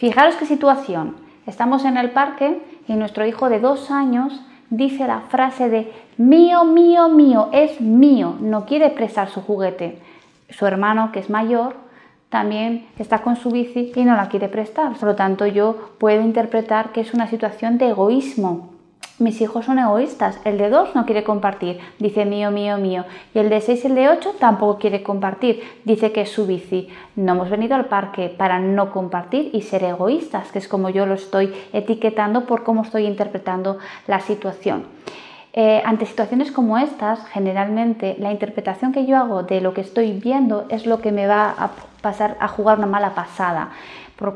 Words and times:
Fijaros 0.00 0.36
qué 0.36 0.46
situación. 0.46 1.14
Estamos 1.46 1.84
en 1.84 1.98
el 1.98 2.08
parque 2.12 2.62
y 2.88 2.94
nuestro 2.94 3.26
hijo 3.26 3.50
de 3.50 3.60
dos 3.60 3.90
años 3.90 4.40
dice 4.70 5.06
la 5.06 5.20
frase 5.28 5.68
de 5.68 5.92
mío, 6.16 6.64
mío, 6.64 7.10
mío, 7.10 7.50
es 7.52 7.82
mío, 7.82 8.34
no 8.40 8.64
quiere 8.64 8.88
prestar 8.88 9.28
su 9.28 9.42
juguete. 9.42 9.98
Su 10.48 10.64
hermano, 10.64 11.12
que 11.12 11.18
es 11.18 11.28
mayor, 11.28 11.74
también 12.30 12.86
está 12.98 13.18
con 13.18 13.36
su 13.36 13.50
bici 13.50 13.92
y 13.94 14.04
no 14.06 14.16
la 14.16 14.30
quiere 14.30 14.48
prestar. 14.48 14.94
Por 14.94 15.06
lo 15.10 15.16
tanto, 15.16 15.44
yo 15.44 15.90
puedo 15.98 16.22
interpretar 16.22 16.92
que 16.92 17.02
es 17.02 17.12
una 17.12 17.26
situación 17.26 17.76
de 17.76 17.90
egoísmo. 17.90 18.69
Mis 19.20 19.42
hijos 19.42 19.66
son 19.66 19.78
egoístas. 19.78 20.40
El 20.46 20.56
de 20.56 20.70
2 20.70 20.94
no 20.94 21.04
quiere 21.04 21.24
compartir, 21.24 21.78
dice 21.98 22.24
mío, 22.24 22.50
mío, 22.50 22.78
mío. 22.78 23.04
Y 23.34 23.38
el 23.38 23.50
de 23.50 23.60
6 23.60 23.84
y 23.84 23.86
el 23.88 23.94
de 23.94 24.08
8 24.08 24.36
tampoco 24.38 24.78
quiere 24.78 25.02
compartir, 25.02 25.62
dice 25.84 26.10
que 26.10 26.22
es 26.22 26.30
su 26.30 26.46
bici. 26.46 26.88
No 27.16 27.32
hemos 27.32 27.50
venido 27.50 27.74
al 27.74 27.84
parque 27.84 28.34
para 28.34 28.60
no 28.60 28.90
compartir 28.90 29.50
y 29.52 29.60
ser 29.60 29.84
egoístas, 29.84 30.50
que 30.52 30.58
es 30.58 30.68
como 30.68 30.88
yo 30.88 31.04
lo 31.04 31.12
estoy 31.12 31.52
etiquetando 31.74 32.46
por 32.46 32.64
cómo 32.64 32.80
estoy 32.80 33.04
interpretando 33.04 33.76
la 34.06 34.20
situación. 34.20 34.86
Eh, 35.52 35.82
ante 35.84 36.06
situaciones 36.06 36.50
como 36.50 36.78
estas, 36.78 37.26
generalmente 37.26 38.16
la 38.18 38.32
interpretación 38.32 38.90
que 38.90 39.04
yo 39.04 39.18
hago 39.18 39.42
de 39.42 39.60
lo 39.60 39.74
que 39.74 39.82
estoy 39.82 40.12
viendo 40.12 40.64
es 40.70 40.86
lo 40.86 41.02
que 41.02 41.12
me 41.12 41.26
va 41.26 41.50
a 41.50 41.72
pasar 42.00 42.36
a 42.40 42.48
jugar 42.48 42.78
una 42.78 42.86
mala 42.86 43.14
pasada 43.14 43.70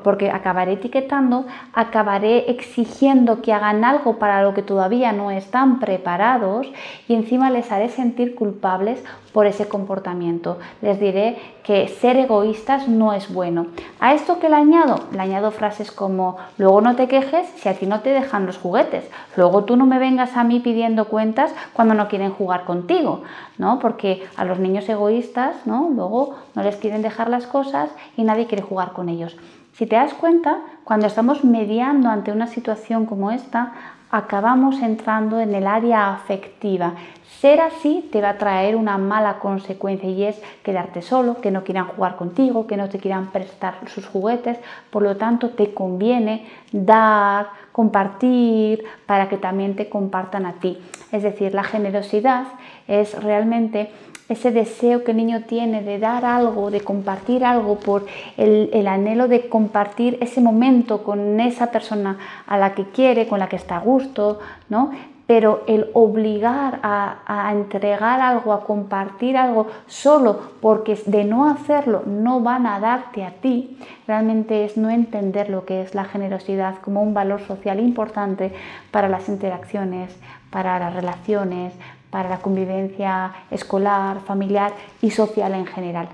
porque 0.03 0.31
acabaré 0.31 0.73
etiquetando, 0.73 1.45
acabaré 1.75 2.51
exigiendo 2.51 3.43
que 3.43 3.53
hagan 3.53 3.85
algo 3.85 4.19
para 4.19 4.43
lo 4.43 4.55
que 4.55 4.63
todavía 4.63 5.13
no 5.13 5.31
están 5.31 5.79
preparados 5.79 6.67
y 7.07 7.15
encima 7.15 7.51
les 7.51 7.71
haré 7.71 7.91
sentir 7.91 8.35
culpables 8.35 9.05
por 9.33 9.47
ese 9.47 9.69
comportamiento. 9.69 10.59
Les 10.81 10.99
diré 11.01 11.37
que 11.65 11.89
ser 11.89 12.17
egoístas 12.17 12.89
no 12.89 13.13
es 13.13 13.33
bueno. 13.33 13.67
A 13.99 14.15
esto 14.15 14.39
que 14.39 14.49
le 14.49 14.57
añado, 14.57 15.01
le 15.13 15.21
añado 15.21 15.51
frases 15.51 15.91
como 15.91 16.37
luego 16.57 16.81
no 16.81 16.95
te 16.95 17.09
quejes 17.09 17.47
si 17.57 17.69
a 17.69 17.75
ti 17.75 17.87
no 17.87 18.01
te 18.01 18.11
dejan 18.11 18.47
los 18.47 18.59
juguetes, 18.59 19.05
luego 19.37 19.65
tú 19.65 19.77
no 19.77 19.87
me 19.87 19.99
vengas 19.99 20.37
a 20.37 20.45
mí 20.45 20.61
pidiendo 20.61 21.07
cuentas 21.07 21.53
cuando 21.73 21.95
no 21.95 22.09
quieren 22.09 22.31
jugar 22.31 22.65
contigo, 22.65 23.23
¿no? 23.59 23.79
Porque 23.81 24.25
a 24.37 24.45
los 24.45 24.59
niños 24.59 24.89
egoístas, 24.89 25.67
¿no? 25.67 25.91
Luego 25.93 26.37
no 26.55 26.63
les 26.63 26.77
quieren 26.77 27.03
dejar 27.03 27.29
las 27.29 27.47
cosas 27.55 27.91
y 28.17 28.25
nadie 28.25 28.49
quiere 28.49 28.65
jugar 28.65 28.93
con 28.93 29.09
ellos. 29.09 29.37
Si 29.75 29.87
te 29.87 29.95
das 29.95 30.13
cuenta, 30.15 30.59
cuando 30.83 31.07
estamos 31.07 31.45
mediando 31.45 32.09
ante 32.09 32.33
una 32.33 32.49
situación 32.49 33.07
como 33.07 33.31
esta, 33.31 33.73
acabamos 34.11 34.81
entrando 34.83 35.41
en 35.41 35.55
el 35.55 35.67
área 35.67 36.13
afectiva. 36.13 36.95
Ser 37.41 37.61
así 37.61 38.09
te 38.13 38.21
va 38.21 38.31
a 38.31 38.39
traer 38.39 38.75
una 38.75 38.99
mala 38.99 39.39
consecuencia 39.39 40.09
y 40.09 40.25
es 40.25 40.41
quedarte 40.63 41.01
solo, 41.03 41.41
que 41.41 41.51
no 41.51 41.63
quieran 41.63 41.87
jugar 41.87 42.17
contigo, 42.17 42.67
que 42.67 42.77
no 42.77 42.89
te 42.89 42.99
quieran 42.99 43.27
prestar 43.33 43.75
sus 43.87 44.07
juguetes. 44.07 44.59
Por 44.91 45.03
lo 45.03 45.17
tanto, 45.17 45.51
te 45.51 45.75
conviene 45.75 46.47
dar, 46.73 47.49
compartir 47.73 48.85
para 49.07 49.29
que 49.29 49.37
también 49.37 49.77
te 49.77 49.89
compartan 49.89 50.47
a 50.47 50.55
ti. 50.55 50.79
Es 51.13 51.23
decir, 51.23 51.55
la 51.55 51.65
generosidad 51.65 52.47
es 52.89 53.21
realmente 53.23 53.91
ese 54.29 54.51
deseo 54.51 55.05
que 55.05 55.11
el 55.11 55.19
niño 55.19 55.43
tiene 55.43 55.83
de 55.83 55.99
dar 55.99 56.25
algo, 56.25 56.71
de 56.71 56.81
compartir 56.81 57.45
algo 57.45 57.79
por 57.79 58.07
el, 58.37 58.87
anhelo 58.87 59.29
de 59.29 59.49
compartir 59.49 60.19
ese 60.21 60.41
momento 60.41 61.03
con 61.03 61.41
esa 61.41 61.71
persona 61.71 62.19
a 62.47 62.57
la 62.57 62.75
que 62.75 62.85
quiere, 62.85 63.29
con 63.29 63.39
la 63.39 63.49
que 63.49 63.57
está 63.57 63.77
a 63.77 63.81
gusto, 63.81 64.41
¿no? 64.69 64.93
Pero 65.27 65.63
el 65.67 65.91
obligar 65.95 66.81
a, 66.83 67.51
entregar 67.53 68.21
algo, 68.21 68.53
a 68.53 68.65
compartir 68.65 69.37
algo 69.37 69.69
solo 69.87 70.53
porque 70.61 70.99
de 71.07 71.25
no 71.25 71.49
hacerlo 71.49 72.03
no 72.05 72.41
van 72.41 72.67
a 72.67 72.79
darte 72.79 73.25
a 73.25 73.31
ti, 73.31 73.79
realmente 74.07 74.65
es 74.65 74.77
no 74.77 74.91
entender 74.91 75.49
lo 75.49 75.65
que 75.65 75.81
es 75.81 75.95
la 75.95 76.05
generosidad 76.05 76.77
como 76.83 77.03
un 77.03 77.15
valor 77.15 77.41
social 77.41 77.81
importante 77.81 78.53
para 78.91 79.09
las 79.09 79.29
interacciones, 79.29 80.15
para 80.51 80.79
las 80.79 80.95
relaciones, 80.95 81.73
para 82.11 82.29
la 82.29 82.39
convivencia 82.39 83.33
escolar, 83.51 84.21
familiar 84.21 84.73
y 85.01 85.11
social 85.11 85.55
en 85.55 85.67
general. 85.67 86.09